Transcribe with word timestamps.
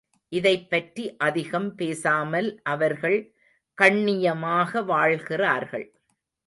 இதைப்பற்றி 0.31 1.03
அதிகம் 1.17 1.75
பேசாமல் 1.75 2.49
அவர்கள் 2.63 3.19
கண்ணியமாக 3.77 4.81
வாழ்கிறார்கள். 4.81 5.87